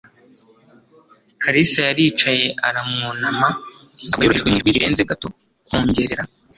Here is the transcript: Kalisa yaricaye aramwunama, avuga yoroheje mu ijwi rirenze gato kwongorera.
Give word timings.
Kalisa 1.41 1.79
yaricaye 1.87 2.45
aramwunama, 2.67 3.47
avuga 4.01 4.21
yoroheje 4.23 4.47
mu 4.51 4.55
ijwi 4.57 4.71
rirenze 4.75 5.01
gato 5.09 5.27
kwongorera. 5.65 6.23